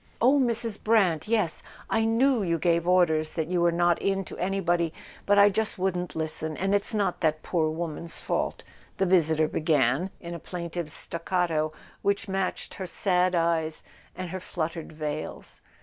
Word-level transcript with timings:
"Oh, 0.19 0.39
Mrs. 0.39 0.83
Brant—yes, 0.83 1.61
I 1.87 2.05
know 2.05 2.41
you 2.41 2.57
gave 2.57 2.87
orders 2.87 3.33
that 3.33 3.49
you 3.49 3.61
were 3.61 3.71
not 3.71 4.01
in 4.01 4.25
to 4.25 4.37
anybody, 4.39 4.91
but 5.27 5.37
I 5.37 5.49
just 5.49 5.77
wouldn't 5.77 6.15
listen, 6.15 6.57
and 6.57 6.73
it's 6.73 6.95
not 6.95 7.21
that 7.21 7.43
poor 7.43 7.69
woman's 7.69 8.19
fault," 8.19 8.63
the 8.97 9.05
visitor 9.05 9.47
be¬ 9.47 9.63
gan, 9.63 10.09
in 10.19 10.33
a 10.33 10.39
plaintive 10.39 10.91
staccato 10.91 11.71
which 12.01 12.27
matched 12.27 12.73
her 12.73 12.87
sad 12.87 13.35
eyes 13.35 13.83
and 14.15 14.31
her 14.31 14.39
fluttered 14.39 14.91
veils. 14.91 15.61